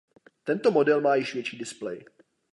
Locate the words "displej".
1.57-2.05